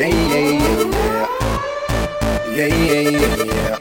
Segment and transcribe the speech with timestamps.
[0.00, 1.28] Yeah, yeah, yeah, yeah.
[2.56, 3.76] Yeah, yeah, yeah, yeah.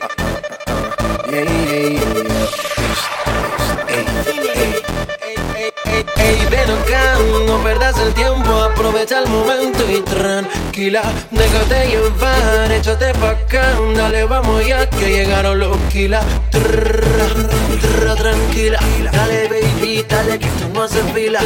[1.32, 3.50] Yeah, yeah, yeah, yeah.
[6.20, 7.16] Ey, ven acá,
[7.48, 9.79] no perdas el tiempo, aprovecha el momento
[10.80, 11.02] tranquila,
[11.32, 16.24] déjate llevar, échate pa' acá, dale, vamos ya que llegaron los kilas.
[18.18, 18.80] Tranquila,
[19.12, 21.40] dale baby, dale que tú no haces fila.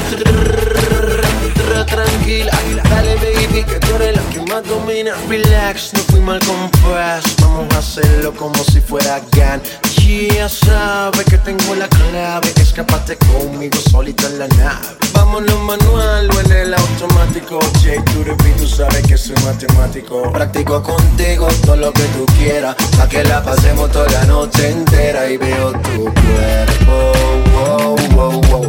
[1.88, 2.52] Tranquila,
[2.89, 5.13] dale baby, que tú eres la que más domina.
[5.27, 9.62] Relax, no fui mal compás, vamos a hacerlo como si fuera GAN.
[10.03, 14.85] Ya sabes que tengo la clave, escapate conmigo solito en la nave.
[15.13, 17.59] Vámonos manual o en el automático.
[17.81, 18.23] Jake, tú
[18.57, 20.29] tú sabes que soy matemático.
[20.34, 25.29] Practico contigo todo lo que tú quieras, pa' que la pasemos toda la noche entera
[25.29, 27.13] y veo tu cuerpo.
[27.55, 28.63] Wow, wow, wow.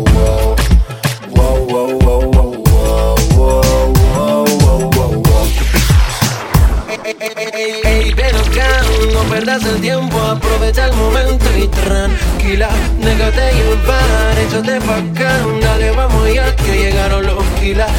[1.35, 2.04] Wow, wow, wow, wow,
[9.35, 12.69] perdas el tiempo, aprovecha el momento y tranquila,
[13.01, 17.91] déjate llevar, échate pa' acá, dale, vamos ya que llegaron los kilas.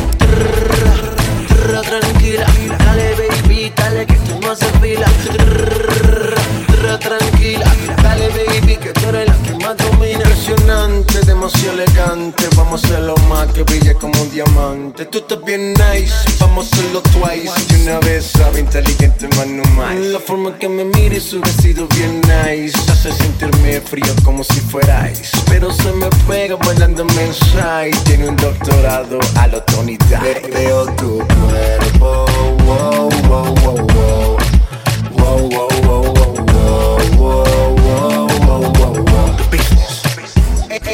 [1.90, 2.46] Tranquila,
[2.86, 5.08] dale baby, dale que tú no haces fila.
[7.00, 7.66] Tranquila,
[8.02, 10.14] dale baby, que tú eres la que más domina.
[10.14, 15.06] Impresionante, demasiado elegante, vamos a hacerlo más que brille como un diamante.
[15.06, 17.52] Tú estás bien nice, vamos a hacerlo twice.
[17.70, 19.96] Y una vez sabe inteligente, más no más.
[19.96, 22.78] La forma que me mires, su vestido bien nice.
[22.90, 25.38] Hace sentirme frío como si fuera ice.
[25.48, 27.92] Pero se me pega bailando inside.
[28.06, 29.98] Tiene un doctorado a lo Tony.
[30.54, 32.26] Veo tu cuerpo,
[32.66, 33.56] wow, wow.
[33.66, 33.95] Wow,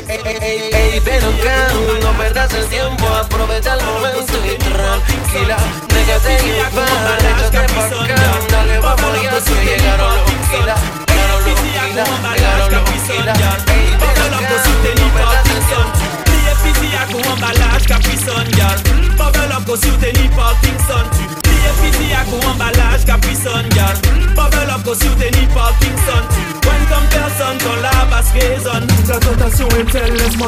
[0.08, 1.68] Ey, ey, ey, ven acá,
[2.02, 5.58] no perdas el tiempo, aprovecha el momento y tranquila,
[5.88, 7.31] déjate llevar,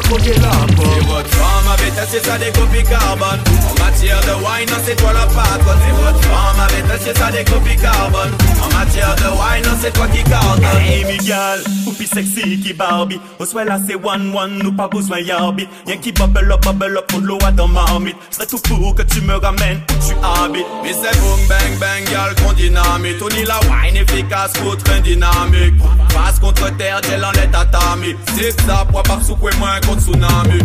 [0.00, 1.16] croquer la Et pomme.
[1.16, 3.40] votre femme avait testé ça des copies carbone.
[3.70, 5.78] En matière de wine, c'est toi la patronne.
[5.88, 8.32] Et votre femme avait testé ça des copies carbone.
[8.62, 11.62] En matière de wine, c'est toi qui cartonne Hey Miguel,
[11.94, 13.20] pi seksi ki Barbie.
[13.38, 17.10] Oswe la se one one, nou pa bouzwen yarbi Yen ki bubble up, bubble up,
[17.10, 20.66] fond lo a dan marmite Serai tout pour que tu me ramènes où tu habites.
[20.82, 25.00] Mais c'est boom bang bang, y'a qu'on dynamite On y la wine efficace, faut train
[25.00, 25.74] dynamique.
[26.10, 30.60] Face contre terre, j'ai l'enlève tatami Zip zap, wap ap soukwe moins contre tsunami.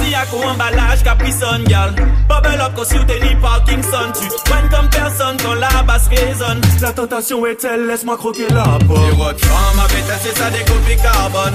[0.00, 1.94] Physique à emballage Capri-Sun gal
[2.28, 4.26] Bubble up, sur nids Parkinson Tu.
[4.52, 6.60] Wine comme personne quand la basse résonne.
[6.80, 10.64] La tentation est telle, laisse-moi croquer la Et pomme votre femme avait testé ça des
[10.64, 11.54] copies carbone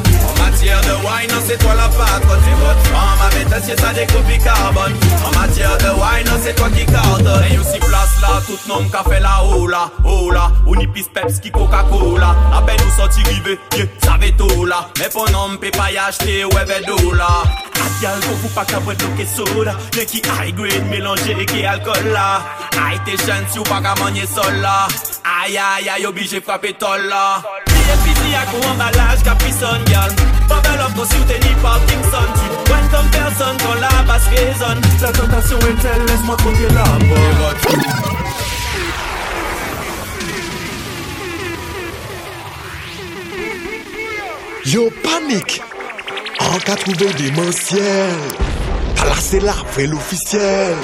[0.52, 2.40] matière de wine, c'est toi la patronne.
[2.48, 4.94] Et votre femme avait testé ça des copies carbone.
[5.26, 9.04] En matière de wine, c'est toi qui cartonne Et aussi place là, tout nom qu'a
[9.10, 10.52] fait la hola, hola.
[10.68, 12.36] Ou ni pis peps qui Coca-Cola.
[12.54, 14.90] A peine nous sorti rivé, yeah, ça va tout là.
[15.00, 18.96] Mais pour non peut pas y acheter, ouais ben doula Atial, faut pas qu'à boire
[18.96, 19.76] de soda.
[19.96, 22.44] Y'a qui high grade mélangé et qui alcool là?
[22.74, 24.88] Aïe t'es si ou pas qu'à manger sol là.
[25.44, 27.42] Aïe aïe aïe, obligé frapper tol là
[27.94, 30.12] et puis il y a gros emballage, Capison, gal.
[30.48, 32.30] Pas belle offre si t'es ni pas Kingston.
[32.36, 34.82] Tu vois comme personne quand la basse résonne.
[35.02, 37.54] La tentation est telle, laisse-moi compter la mort.
[44.64, 45.62] Yo, panique!
[46.40, 48.10] En cas trouvé démentiel,
[48.96, 50.76] t'as lancé la l'officiel officiel.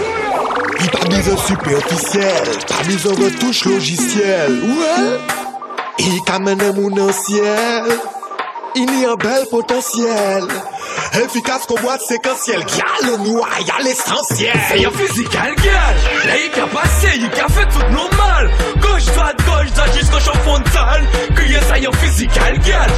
[0.79, 4.61] Il pas mis un super officiel, t'as mis un retouche logiciel.
[4.63, 5.46] Ouais!
[5.99, 6.89] Il camène mon
[8.75, 10.43] Il y a un bel potentiel.
[11.13, 12.63] Efficace comme boîte séquentielle.
[12.77, 14.53] Y'a le noir, y'a l'essentiel.
[14.69, 18.51] C'est un physical girl Là il a passé, il a fait tout normal.
[18.79, 22.91] Gauche, droite, gauche, droite jusqu'au champ frontal Que y a ça physical girl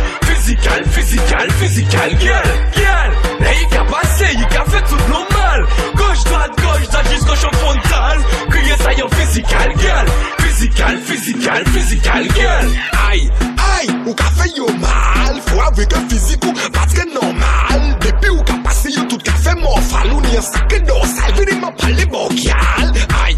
[0.50, 2.44] Physical, physical, physical girl
[2.74, 3.12] Girl.
[3.40, 5.68] Là il a passé, il a fait tout normal.
[5.96, 8.18] Gauche, droite, gauche, droite jusqu'au champ frontal
[8.50, 10.08] Que a ça un physical girl.
[10.40, 12.68] Physical, physical, physical girl.
[13.12, 13.30] Aïe,
[13.78, 15.40] aïe, ou ka fait yo mal.
[15.46, 18.00] Faut avec un physique ou parce que normal.
[18.02, 21.60] Depuis ou ka passé yo tout ka fait morphal Ou ni un sac dorsal, vini
[21.60, 22.92] m'a parlé bocal
[23.24, 23.38] Aïe,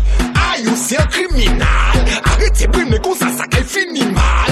[0.56, 1.68] aïe, ou c'est un criminal.
[2.24, 4.51] Arrêtez brune comme ça, ça qu'elle finit mal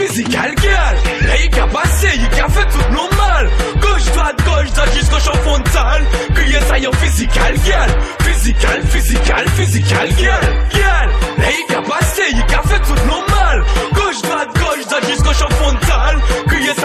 [0.00, 3.50] physical girl Là il a passé, il a fait tout normal.
[3.80, 6.04] Gauche, droite, gauche, droite jusqu'au champ frontal
[6.34, 10.40] Crier ça yon physical, girl Physical, physical, physical, girl
[10.72, 10.89] Girl,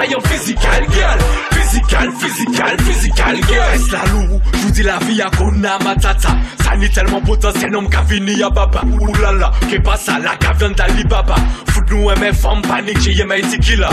[0.05, 1.19] Ça yon physical, girl.
[1.51, 3.73] Physical, physical, physical, girl.
[3.73, 6.29] Est la loup, je vous dis la vie à Kona Matata?
[6.63, 8.83] Ça n'est tellement potentiel, non qu'à fini à baba.
[8.99, 11.35] Oulala, qu'est pas ça, la caviande d'Alibaba.
[11.67, 13.89] Fout nous aimer femme panique, j'ai yé tequila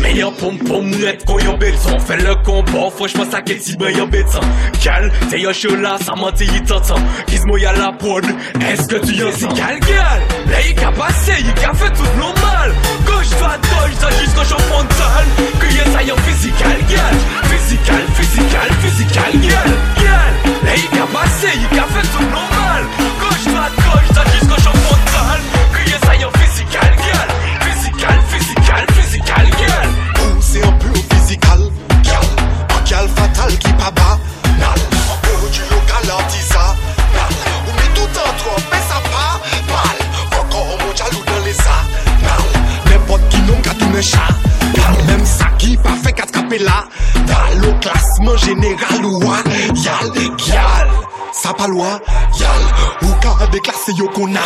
[0.00, 1.98] Meilleur pom pom net qu'on yon béton.
[1.98, 4.40] Fait le combat, franchement ça qu'est si ben yon béton
[4.84, 6.96] Gal, t'es yon chaud là, ça dit il t'entend.
[7.26, 8.24] Gizmo y'a la pod,
[8.70, 12.74] est-ce que tu yon Gal, gal, là il a passé, il a fait tout normal.
[13.06, 17.16] Gauche, droite, gauche, droite jusqu'au champ frontal Crier ça yon physical, gal
[17.50, 20.32] Physical, physical, physical, gal Gal,
[20.64, 22.84] là il a passé, il a fait tout normal.
[23.20, 25.40] Gauche, droite, gauche, droite jusqu'au champ frontal.
[26.06, 27.28] Ça yon physical, gal
[27.60, 29.88] Physical, physical, physical, gal
[30.22, 31.60] Ou c'est un peu physical,
[32.02, 32.26] gal
[32.70, 34.18] Un gal fatal qui pas bas,
[46.58, 46.84] qu'à scraper là
[47.26, 49.42] Dans le classement général ou à
[49.74, 50.10] Yal,
[50.46, 50.88] gal
[51.30, 52.00] ça pas loi,
[52.38, 52.48] yal.
[53.02, 54.40] Ou ka déclassé yo qu'on a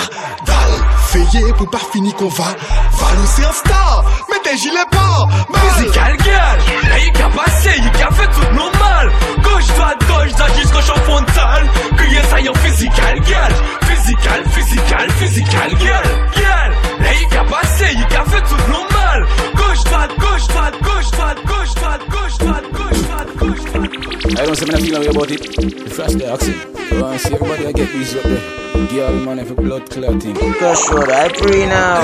[0.44, 0.72] Dal,
[1.06, 5.60] feye pour pas finir qu'on va Valou c'est un star, mais tes gilets pas mal.
[5.76, 9.12] Physical girl, là il a passé, il a fait tout normal.
[9.42, 15.70] Gauche, droite, gauche, droite jusqu'au champ frontal Crier ça yon physical girl Physical, physical, physical
[15.78, 16.04] girl
[16.34, 16.72] Girl,
[17.12, 21.38] là il a passé, il a fait tout normal Gauche, droite, gauche, droite, gauche, droite,
[21.46, 25.00] gauche, droite, gauche, droite, gauche, droite, gauche, droite I don't say me not feel no
[25.00, 25.40] way about it.
[25.84, 26.52] The fresh there, Oxy.
[26.90, 28.86] You want to see everybody I get these up there.
[28.88, 30.34] Girl, man, if a blood clotting.
[30.34, 32.00] Crush road, I free now.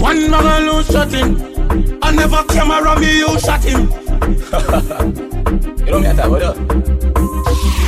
[0.00, 1.98] One man gonna lose shot him.
[2.02, 4.09] I never camera me, you shot him.
[5.80, 6.56] You don't that, what up?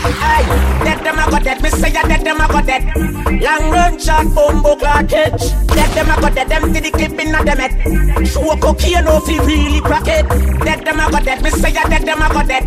[0.03, 0.43] Hey,
[0.85, 1.63] dead them a got dead.
[1.63, 2.83] Me say ya dead them a got dead.
[3.41, 5.62] Long run shot, bumbo clock hitch.
[6.03, 6.49] Them a got dead.
[6.49, 8.27] Them see the clip in a them head.
[8.27, 10.29] Show cocaine off he really crack it.
[10.65, 11.43] Dead them a got dead.
[11.45, 12.67] Me say ya dead them a got dead.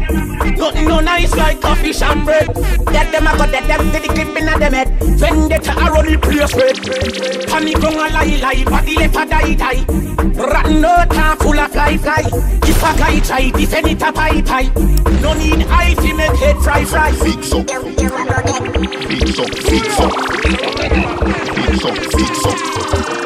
[0.57, 2.47] Nothing no nice like coffee and bread.
[2.95, 3.67] Dead them a got dead.
[3.67, 4.87] Them see the clip in a them head.
[5.19, 6.79] Vendetta a run the place red.
[7.49, 8.63] Panic gon a lie lie.
[8.63, 9.83] Body left a die die.
[10.39, 12.23] Rotten no time full of fly fly.
[12.63, 14.71] If a guy try defend it a pie pie.
[15.19, 17.11] No need eye to make head fry fry.
[17.11, 18.31] Fix up, fix up,
[19.11, 19.51] fix up,
[21.51, 23.24] fix up, fix up.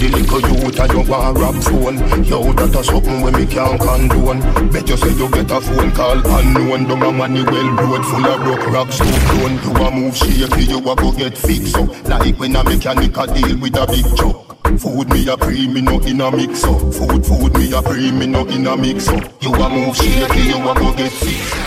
[0.00, 2.24] The little youth and you want a rap phone.
[2.24, 4.40] Yo, that a something when me can't condone.
[4.72, 6.88] Bet you say you get a phone call unknown.
[6.88, 9.60] Down a Manuel road full of broke rocks to clone.
[9.60, 11.92] You a move shaky, you a go get fixed up.
[12.08, 14.50] Like when a mechanic a deal with a big truck.
[14.80, 16.80] Food me a pre, me no in a mix up.
[16.94, 19.20] Food, food me a pre, me no in a mix up.
[19.42, 21.59] You a move shaky, you a go get fixed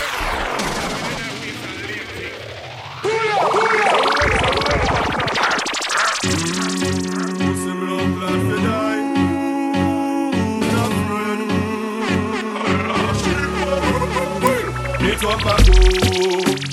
[15.38, 15.76] pako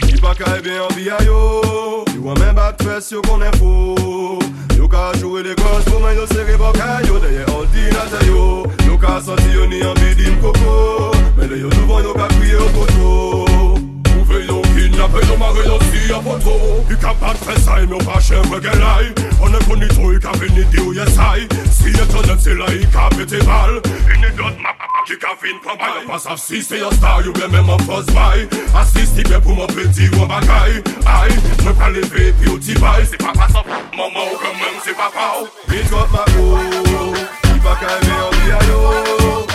[0.08, 3.96] Di pa ka an yo Yo an men bat fes yo konen fo
[4.78, 4.88] Yo.
[4.88, 5.56] Ka jure
[7.32, 7.52] yo.
[8.26, 11.70] Yo yo ka santi yo ni an bidim koko Men yo
[12.02, 13.61] yo ka kriye yo
[15.06, 16.56] apè nou mare nou si apoto
[16.92, 19.10] I ka pat fesay, nou pa chèvre gelay
[19.42, 23.10] Anè koni tou, i ka vini di ou yesay Si etonem se la, i ka
[23.16, 26.40] pete bal I ni dot ma pa ki ka vin pa bay Anè pas av
[26.42, 28.46] si se yon star, yo be men man fos bay
[28.82, 32.78] Asis ti be pou man peti ou bagay Ay, mwen pa leve pi ou ti
[32.82, 33.66] bay Se pa pa sa,
[33.98, 37.16] maman ou kemen se pa pa ou Bit drop ma ou,
[37.56, 38.84] i pa ka eve yon bi ayo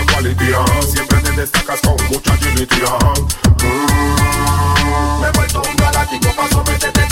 [0.05, 0.45] La quality,
[0.87, 5.21] Siempre te destacas con mucha agility, mm.
[5.21, 7.02] Me he vuelto un galáctico, paso métete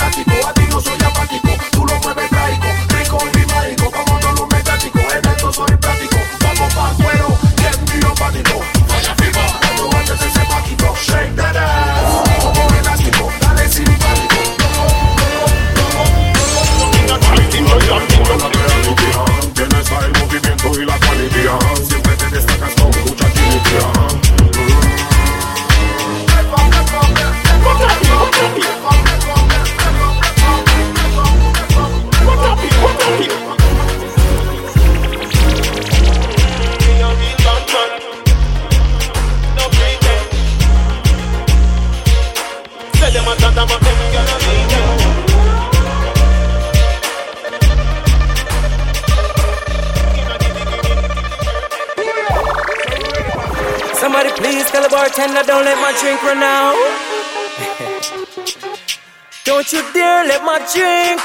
[54.12, 56.76] Somebody please tell the bartender don't let my drink run out.
[59.46, 61.22] don't you dare let my drink.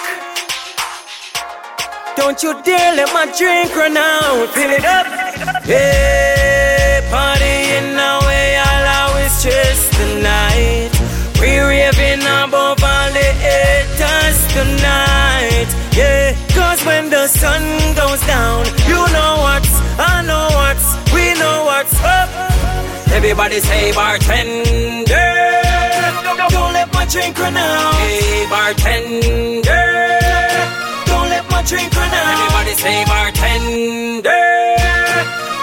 [2.17, 4.47] Don't you dare let my drink run out.
[4.55, 5.05] Fill it up.
[5.65, 10.93] Hey, party in the way I'll always chase the night.
[11.41, 15.67] We raving above all the haters tonight.
[15.91, 17.63] Yeah, cause when the sun
[17.97, 20.96] goes down, you know what's, I know what's,
[23.17, 25.33] Everybody say bartender.
[26.53, 27.95] Don't let my drink run out.
[27.95, 29.87] Hey, bartender.
[31.07, 32.29] Don't let my drink run out.
[32.37, 34.45] Everybody say bartender.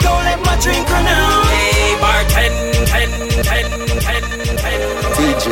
[0.01, 1.45] Don't let my drink run out.
[1.53, 2.85] Hey, bartender.
[2.89, 3.09] Ten,
[3.45, 3.65] ten,
[4.01, 4.79] ten, ten, ten.
[5.13, 5.45] DJ,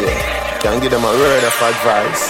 [0.60, 2.24] can give them a word of advice.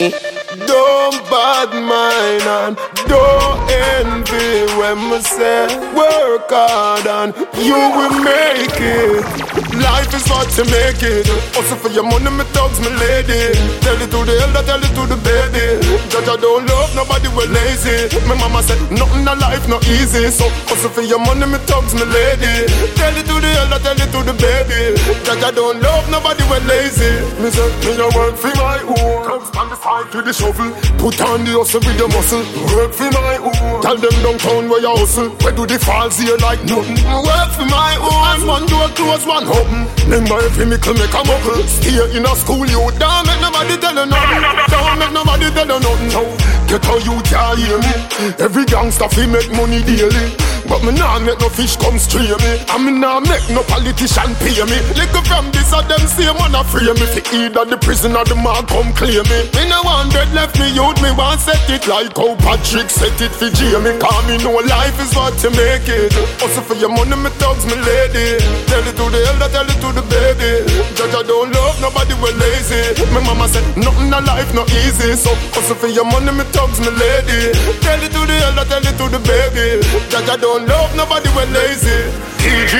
[0.00, 0.33] Eh.
[0.66, 2.76] Don't bad mind and
[3.08, 9.63] don't envy when me say work hard and you will make it.
[9.80, 11.26] Life is what to make it.
[11.56, 13.54] Also for your money, me thugs, me lady.
[13.82, 15.82] Tell it to the elder, tell it to the baby.
[16.08, 18.08] Judge, I don't love nobody, we lazy.
[18.28, 20.30] My mama said nothing in life not easy.
[20.30, 22.70] So also for your money, me thugs, me lady.
[22.94, 24.94] Tell it to the elder, tell it to the baby.
[25.26, 27.10] Judge, I don't love nobody, we lazy.
[27.42, 29.26] Me say me a work for my own.
[29.26, 30.70] Thugs on the side to the shovel.
[31.02, 32.44] Put on the hustle with the muscle.
[32.72, 33.82] Work for my own.
[33.82, 35.30] Tell them downtown where you hustle.
[35.42, 36.98] Where do the falls here like nothing?
[37.26, 38.46] Work for my own.
[38.46, 39.88] One door close, one open.
[40.04, 41.62] Remember every mickle make a muckle.
[41.64, 44.42] Stay in a school, you don't make nobody tell you nothing.
[44.68, 46.12] Don't make nobody tell you nothing.
[46.12, 46.22] No.
[46.68, 47.94] Get how you can't hear me.
[48.38, 50.36] Every gangster fi make money daily.
[50.68, 52.52] But me nah make no fish come stray me.
[52.68, 54.78] And me nah make no politician pay me.
[54.98, 57.06] Little from this of them say man a free me.
[57.08, 59.38] Fi either the prison or the man come claim me.
[59.56, 63.16] Me no want dead left me youth me want set it Like how Patrick set
[63.20, 63.96] it for Jamie.
[63.98, 66.12] Cause me know life is what you make it.
[66.42, 68.40] Also for your money me thugs me lady.
[68.68, 70.66] Tell it to the elder tell it to the baby.
[70.98, 75.30] Judge don't love nobody we lazy My mama said nothing in life not easy So
[75.56, 78.96] also for your money me thugs me lady Tell it to the elder tell it
[79.00, 82.10] to the baby Judge I don't love nobody when lazy.
[82.38, 82.74] DJ,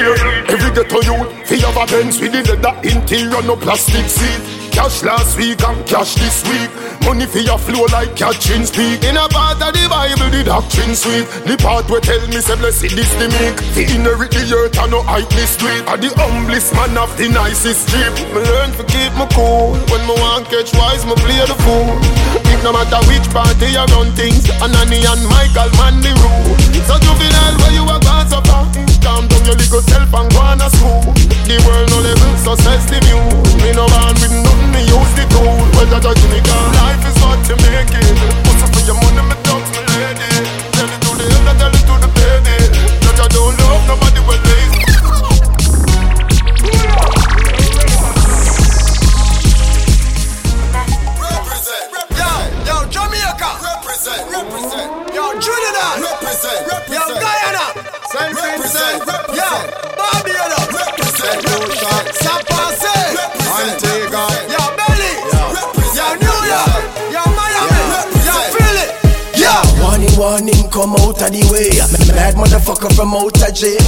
[0.48, 4.53] every ghetto youth, fi have a Benz with the leather interior, no plastic seat.
[4.74, 6.66] Cash last week and cash this week.
[7.06, 9.06] Money for your flow like catching speak.
[9.06, 11.30] In a part of the Bible, the doctrine sweet.
[11.46, 13.54] The part where tell me say blessed is the meek.
[13.78, 15.86] The inherit the earth and no hype this street.
[15.86, 18.18] Are the humblest man of the nicest strip.
[18.34, 19.78] Me learn to keep me cool.
[19.94, 21.94] When me want catch wise, me play the fool.
[22.50, 24.50] It no matter which party I run things.
[24.58, 26.58] Anani and Michael man the rule.
[26.90, 28.64] So juvenile where you are so far.
[29.02, 31.02] Calm down your little self and go on a school.
[31.44, 33.54] The world no level, says the muse.
[33.62, 35.58] Me no born with nothing, me use the tool.
[35.76, 36.72] Well, that I me gone.
[36.80, 38.16] Life is what you make it.
[38.64, 40.30] Up for your money, me dogs, me lady.
[40.72, 42.56] Tell it to the elder, tell it to the baby.
[43.04, 44.73] That I don't love nobody but lazy.
[70.24, 71.70] Money come out of the way.
[72.18, 73.78] Mad motherfucker from out of JA.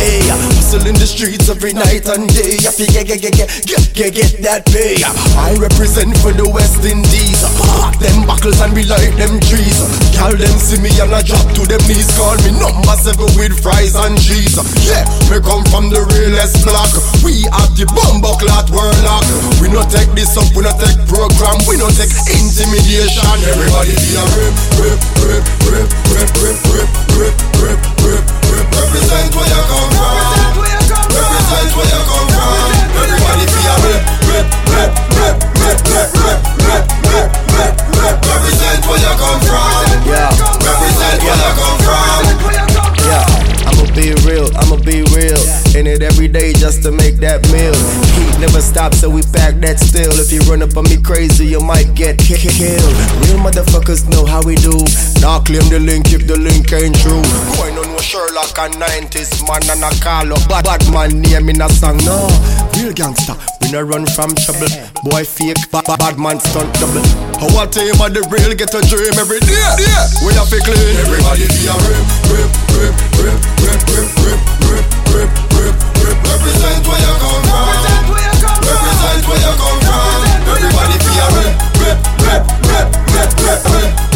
[0.54, 2.62] Hustle in the streets every night and day.
[2.62, 5.02] I feel get, get, get, get, get, get, that pay.
[5.34, 7.42] I represent for the West Indies.
[7.74, 9.82] Park them buckles and be like them trees.
[10.14, 12.06] Call them see me and I drop to them knees.
[12.14, 14.54] Call me number seven with fries and cheese.
[14.86, 16.94] Yeah, me come from the realest block.
[17.26, 19.26] We have the bumbo clot warlock.
[19.58, 23.26] We no take this up, we no take program, we no take intimidation.
[23.42, 28.68] Everybody be a rip, rip, rip, rip, rip, rip, rip, rip, rip, rip, rip.
[28.76, 30.60] Represent where you come from.
[31.08, 32.68] Represent where you come from.
[33.00, 38.16] Everybody be a rip, rip, rip, rip, rip, rip, rip, rip, rip, rip, rip.
[38.28, 39.88] Represent where you come from.
[40.04, 40.28] Yeah.
[40.60, 42.20] Represent where you come from.
[43.08, 43.24] Yeah.
[43.68, 45.40] I'ma be real, I'ma be real.
[45.76, 47.24] In it every day just to make that meal.
[47.24, 47.35] Heat
[48.46, 50.12] never stops, so we pack that still.
[50.14, 52.94] If you run up on me crazy, you might get k- killed.
[53.26, 54.76] Real motherfuckers know how we do.
[55.20, 57.22] Now claim the link if the link ain't true.
[57.58, 61.48] Going on with Sherlock and 90s man and I call up bad, bad man name
[61.50, 61.98] in a song.
[62.06, 62.30] No,
[62.78, 63.34] real gangster.
[63.60, 64.70] We no run from trouble.
[65.02, 67.02] Boy fake, bad, bad, bad man stunt double.
[67.42, 69.58] How I tell you, the real get a dream every day.
[69.58, 70.94] Yeah, we have to clean.
[71.02, 76.18] Everybody be a rip, rip, rip, rip, rip, rip, rip, rip, rip, rip, rip.
[76.30, 77.95] Represent where you come from
[79.06, 80.22] fight where you come from.
[80.50, 84.15] Everybody feel rep, rep, rep, rep, rep, rep, rep.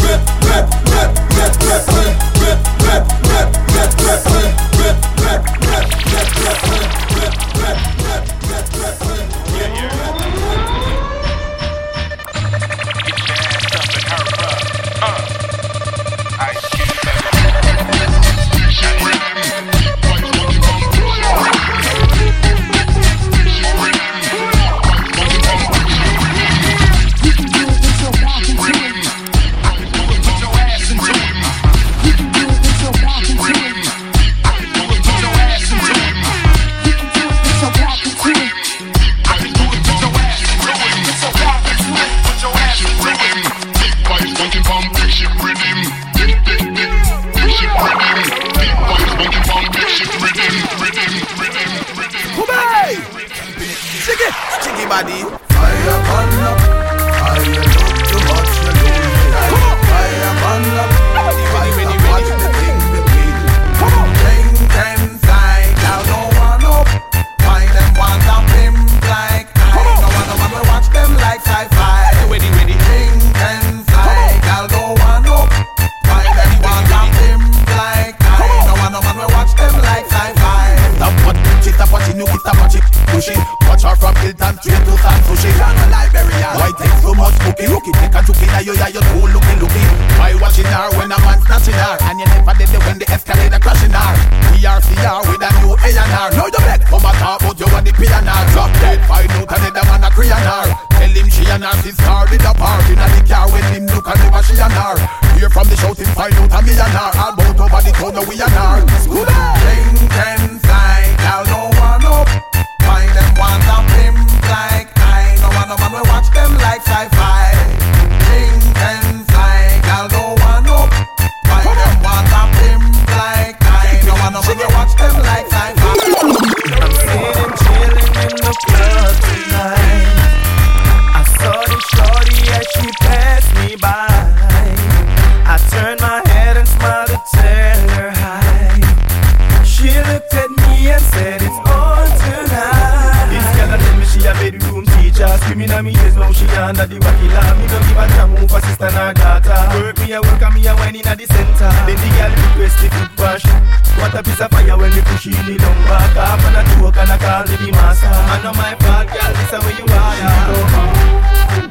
[146.71, 150.15] under the regular Me no give a damn who for sister nor daughter Work me
[150.15, 151.71] a work and me a wine in a the center.
[151.83, 153.59] Then the girl request the food passion
[153.99, 156.61] What a piece of fire when me push in the long back Half and a
[156.71, 158.07] joke and I call it the master.
[158.07, 160.15] I know my fault girl this a way you are.
[160.15, 160.31] Yeah.
[160.31, 160.95] She go hard.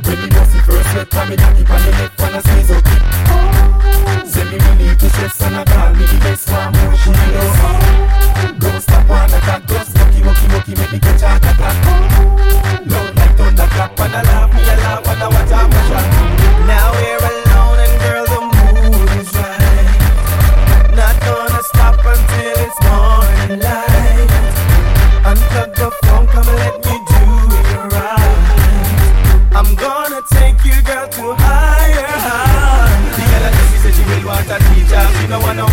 [0.05, 2.71] When me bust the first sweat from me Jackie pan the neck when I squeeze
[2.77, 2.85] up.
[2.85, 6.71] It Say me me need to chefs and I call me the best one.
[6.77, 8.61] More She go hard.
[8.61, 12.20] Don't stop on attack Just walkie walkie walkie make me catch a attack.
[14.13, 14.51] Now
[16.95, 20.01] we're alone and girl, the mood is right.
[20.97, 24.31] Not gonna stop until it's morning light.
[25.77, 27.23] The phone, come and let me do
[27.55, 29.55] it right.
[29.55, 33.17] I'm gonna take you, girl, to higher heights.
[33.17, 33.45] The girl
[33.79, 35.70] said she will want a teacher, she don't wanna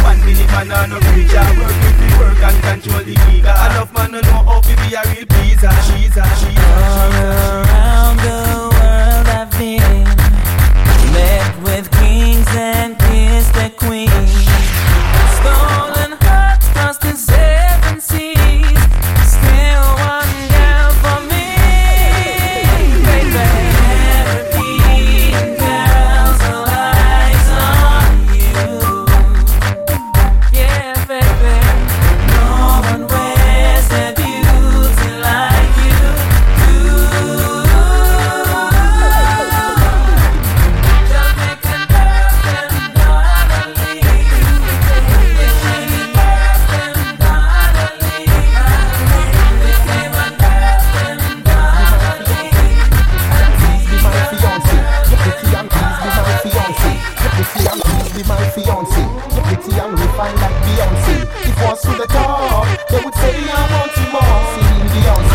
[61.78, 62.66] rise to the top.
[62.90, 64.40] They would say I want you more.
[64.54, 65.32] See in the house,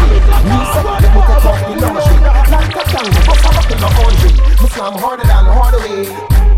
[0.49, 2.17] you said the book I talk the laundry.
[2.51, 4.33] Like a tango, but I'm up in the laundry.
[4.61, 6.05] Me slam harder than Hardaway.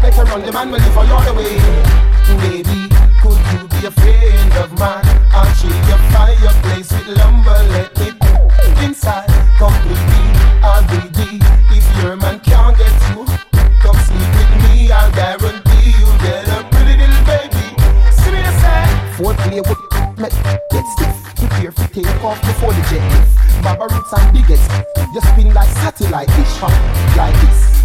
[0.01, 1.57] Better run the man will live a yard away.
[2.41, 2.89] Baby,
[3.23, 5.05] could you be a friend of mine?
[5.33, 8.15] I'll shade your fireplace with lumber, let it
[8.83, 10.54] inside completely.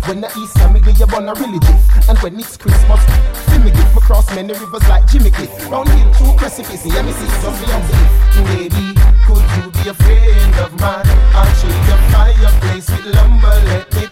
[0.09, 1.61] When the Easter, me give you bun a really
[2.09, 2.97] And when it's Christmas,
[3.45, 5.53] feel me give me cross many rivers like Jimmy Cliff.
[5.69, 7.93] Round hill through precipice, yeah me see some Beyonce.
[8.49, 8.97] Baby,
[9.29, 11.05] could you be a friend of mine?
[11.37, 14.09] I'll shake your fireplace with lumber, let me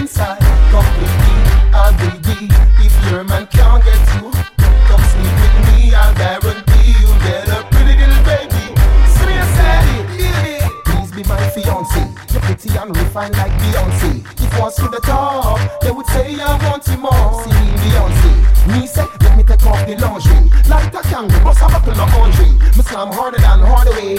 [0.00, 0.40] inside
[0.72, 1.36] completely.
[1.76, 4.32] I'll be deep if your man can't get you.
[4.32, 8.64] Come sleep with me, I'll guarantee you get a pretty little baby.
[9.12, 12.00] Seriously, please be my fiance.
[12.32, 16.86] You're pretty and refined like Beyonce was to the top, they would say I want
[16.88, 17.42] you more.
[17.44, 18.32] See me, Beyonce,
[18.72, 22.14] me say let me take off the lingerie, like a kangaroo, bust a buckle of
[22.14, 22.50] Andre.
[22.76, 24.16] Me slam harder than Hardaway,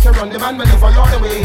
[0.00, 1.44] to run the man, me live a yard away.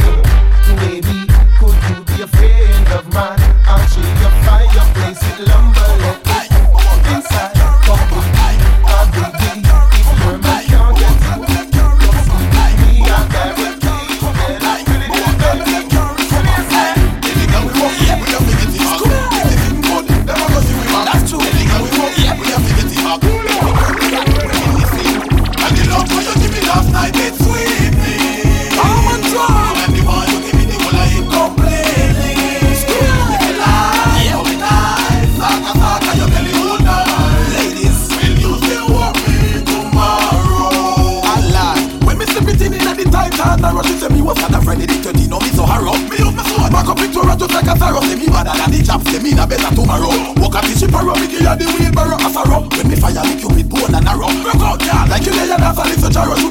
[0.80, 1.28] Baby,
[1.60, 3.40] could you be a friend of mine?
[3.68, 5.91] I'll shake your fireplace with lumber,
[44.34, 46.88] was not friend in the 13 no me so harrow Me use my sword, back
[46.88, 49.46] up Victoria just like a sorrow Say me better than the chaps, say me na
[49.46, 50.12] better tomorrow.
[50.40, 53.24] Walk up the ship arrow, me give you the wheelbarrow a sorrow When me fire
[53.24, 54.32] me cupid bone and arrow.
[54.46, 56.51] Rock out, yeah, like you lay your dance and listen to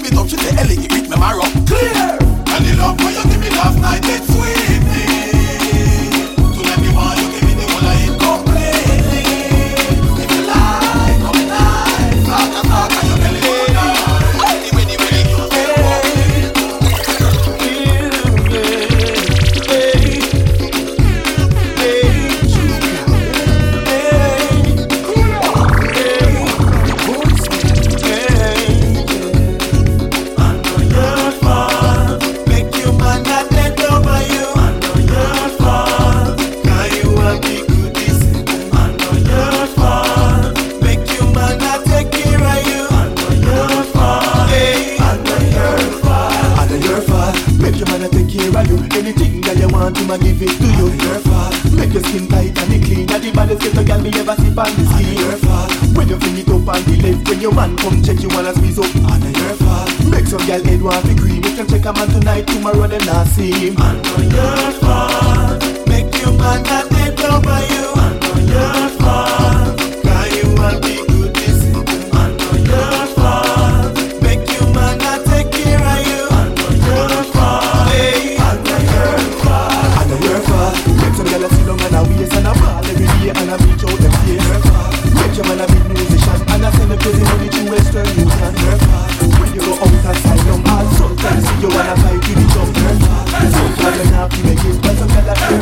[47.70, 48.82] Make your man take care of you.
[48.98, 50.90] Anything that you want, him a give it to you.
[50.90, 51.54] Your fault.
[51.70, 53.06] Make your skin tight and it clean.
[53.06, 55.14] That the baddest ghetto girl me ever see on the skin.
[55.14, 55.70] Your fault.
[55.94, 58.50] When you bring it up on the left, when your man come check, you wanna
[58.58, 58.90] squeeze up.
[58.90, 59.86] And your fault.
[60.10, 61.46] Make some girl head want to green.
[61.46, 63.78] If you check a man tonight, tomorrow them not see him.
[63.78, 64.02] And
[64.34, 65.62] your fault.
[65.86, 67.86] Make your man not dead over you.
[68.02, 69.78] And on your fault.
[69.78, 70.99] Cause you want
[87.00, 89.10] to the money to Western Union Park
[89.40, 90.60] When you go out and sign them
[91.00, 92.92] Sometimes you wanna fight with the jumper
[93.50, 95.59] Sometimes you're not even good, but sometimes you're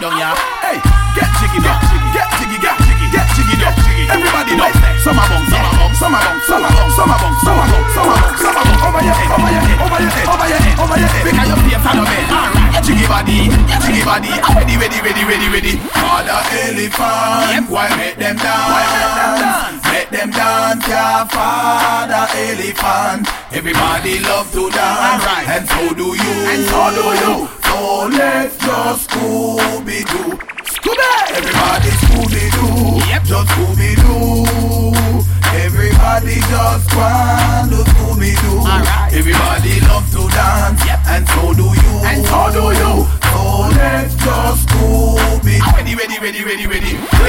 [0.00, 0.39] down ya.
[21.20, 23.28] a father elephant.
[23.52, 25.46] Everybody love to dance, right.
[25.52, 26.34] and so do you.
[26.48, 27.34] And so do you.
[27.68, 30.38] So let's just Scooby Doo.
[30.74, 31.12] Scooby.
[31.36, 33.10] Everybody Scooby Doo.
[33.10, 33.22] Yep.
[33.24, 34.48] Just Scooby Doo.
[35.60, 38.64] Everybody just want to Scooby Doo.
[38.64, 39.10] Right.
[39.12, 41.00] Everybody love to dance, yep.
[41.06, 41.94] and so do you.
[42.08, 42.92] And so do you.
[43.28, 43.42] So
[43.76, 45.60] let's just Scooby.
[45.76, 47.19] Ready, ready, ready, ready, ready.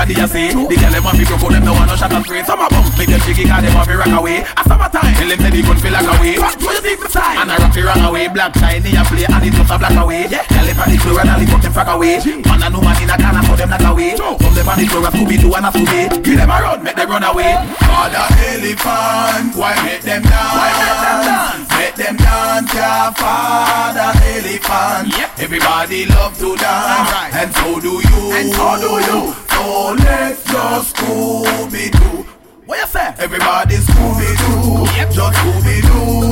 [0.00, 0.48] I me hear everybody a say.
[0.48, 2.42] The girl them want me broke out, them no want no shot and spray.
[2.44, 4.44] Some a bump, make them jiggy 'cause them want me rock away.
[4.56, 6.34] A summertime, tell them say the gun feel like away.
[6.40, 7.36] What you think me time?
[7.40, 8.28] And I rock the wrong away.
[8.28, 10.26] Black shiny a play and it just a black away.
[10.30, 10.44] Yeah.
[10.48, 12.16] Girl them on the floor and I lift up them fuck away.
[12.48, 14.16] Man a no man in a corner so them not away.
[14.16, 16.22] Some them on the floor a Scooby Doo and a Scooby.
[16.24, 17.52] Give them a run, make them run away.
[17.92, 20.56] All the elephant, why make them dance?
[20.56, 21.68] Why make them dance?
[21.76, 25.18] Make them dance, yeah, father elephant.
[25.18, 25.29] Yep.
[25.40, 27.30] Everybody love to dance, right.
[27.32, 28.32] and so do you.
[28.36, 29.32] And so do you.
[29.48, 32.26] So let's just Scooby Doo.
[32.66, 33.14] What you say?
[33.18, 34.84] Everybody Scooby Doo.
[35.00, 35.10] Yep.
[35.10, 36.28] Just Scooby Doo.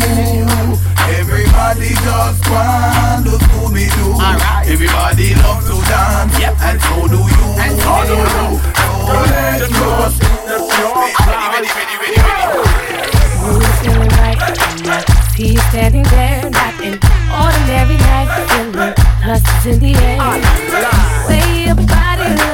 [1.16, 4.12] Everybody just want to Scooby Doo.
[4.12, 4.68] Right.
[4.68, 6.38] Everybody love to dance.
[6.38, 6.54] Yep.
[6.60, 7.46] And so do you.
[7.64, 8.60] And so do you.
[8.60, 11.48] So let's just Scooby Doo.
[11.48, 12.87] Ready, ready, ready, ready.
[15.38, 16.98] See standing there, not an
[17.30, 18.28] ordinary night.
[18.50, 18.72] Feeling
[19.26, 20.18] lust is in the air.
[21.28, 22.47] Way your body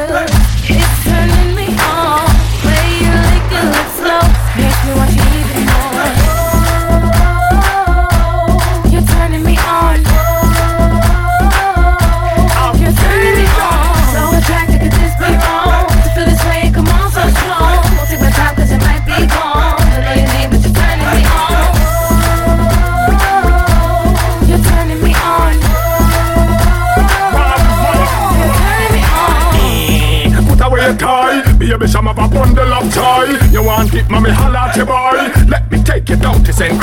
[31.88, 33.26] some of a bundle of joy.
[33.50, 35.26] You want it, mommy, holla at your boy.
[35.48, 36.74] Let me take you down to St.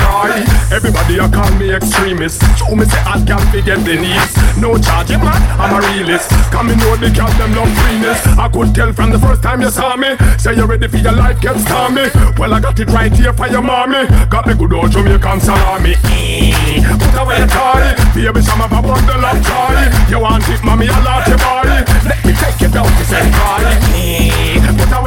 [0.71, 2.41] Everybody a call me extremist.
[2.57, 4.33] Show me say I can't forget the needs.
[4.57, 6.29] No charge, man, I'm a realist.
[6.51, 8.19] Come me know the girl them love freeness.
[8.37, 10.15] I could tell from the first time you saw me.
[10.37, 12.09] Say you're ready for your life get stormy.
[12.37, 14.07] Well, I got it right here for your mommy.
[14.29, 15.95] Got the good old Jamaican salami.
[15.95, 17.95] Put away your toy.
[18.13, 19.75] baby, some of a bundle of joy.
[20.09, 21.69] You want it, mommy, holla at your boy.
[22.07, 23.33] Let me take you down to St.
[23.33, 24.00] Cry.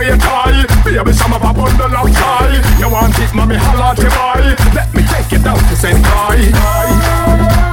[0.04, 2.60] Away your tie, baby, some of a bundle of joy.
[2.78, 4.54] You want it, mommy, holla at your boy.
[4.74, 6.04] Let me take you down to St.
[6.04, 7.63] Cry.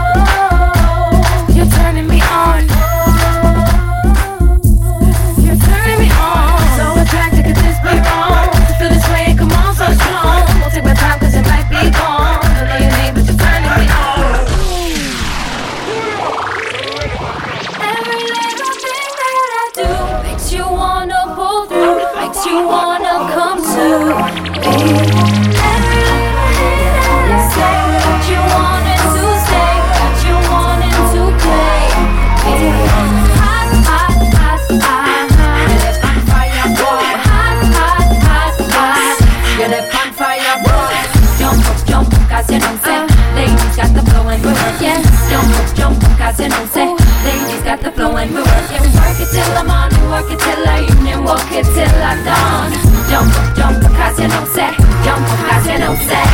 [45.75, 46.87] Jump 'cause you know say,
[47.25, 48.83] ladies got the flow and we're working.
[48.97, 52.69] Work it till morning, work it till the evening, walk it till I dawn.
[53.09, 54.71] Jump jump 'cause you know say,
[55.05, 56.27] jump 'cause you know say.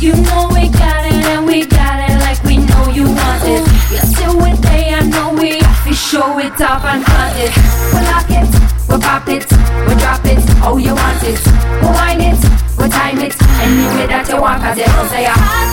[0.00, 3.62] You know we got it and we got it like we know you want it.
[3.90, 7.52] Yes, till we day, I know we have show it off and flaunt it.
[7.92, 8.48] We lock it,
[8.88, 9.46] we pop it,
[9.86, 11.40] we drop it, oh you want it.
[11.80, 12.40] We wind it,
[12.78, 15.63] we time it, any way that you want, cause you know say you're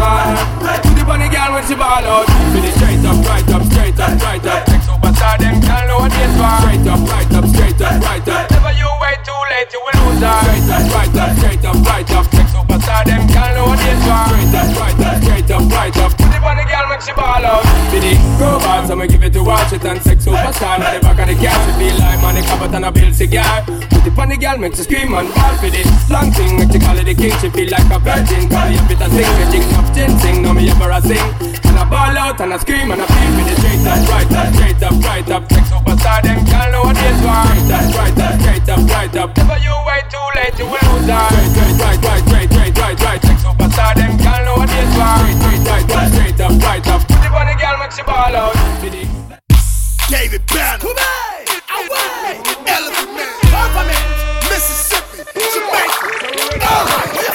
[0.00, 0.80] her.
[0.80, 2.26] Put it on girl when she ball out.
[2.52, 4.68] Feel it straight up, right up, straight up, right up.
[4.68, 6.56] Next superstar, them girl know what this for.
[6.64, 8.50] Straight up, right up, straight up, right up.
[8.50, 10.40] Never you wait too late, you will lose her.
[10.44, 12.26] Straight up, right up, straight up, right up.
[12.32, 14.24] Next superstar, them girl know what this for.
[14.30, 16.12] Straight up, right up, straight up, right up.
[16.40, 17.64] On the girl when she ball out.
[17.92, 18.59] Feel it, go
[18.90, 20.74] so me give it to watch it and sex superstar.
[20.82, 23.62] Now the back of the car, she feel like the cup and a bill cigar.
[23.86, 26.58] Put it on the girl, make she scream and ball for this long thing.
[26.58, 28.50] Make she call it the king, she feel like a virgin.
[28.50, 30.42] Call me a bit of sing, me jing up, chin sing.
[30.42, 31.22] Now me ever a sing.
[31.70, 34.32] And I ball out and I scream and I feel for the straight up, right
[34.34, 35.42] up, straight up, right up.
[35.54, 37.46] Sex superstar, them girl know what this for.
[37.46, 39.30] Straight up, right up, straight up, right up.
[39.38, 41.30] Never you wait too late, you will lose her.
[41.54, 43.20] Straight, right, right, straight, straight, right, right.
[43.22, 45.14] Sex superstar, them girl know what for.
[45.22, 47.00] Straight, straight, right, right, straight up, right up.
[47.06, 48.79] Put it on the girl, make she ball out.
[48.80, 50.80] David Banner.
[50.80, 52.40] Away.
[52.66, 53.28] Elephant Man.
[53.52, 54.40] Papa Man.
[54.48, 55.20] Mississippi.
[55.36, 56.64] Jamaica.
[56.64, 57.12] Alright.
[57.14, 57.29] Make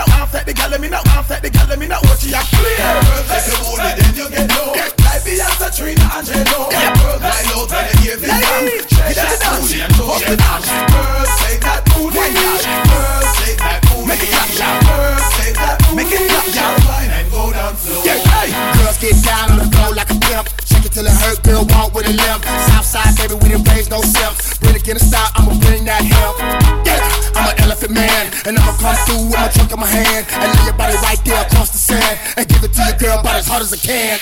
[0.00, 2.09] not half that the gal, me not half that the gal, me not
[28.80, 30.26] comes through with my trunk in my hand.
[30.32, 32.18] And lay your body right there across the sand.
[32.36, 34.18] And give it to your girl about as hard as I can.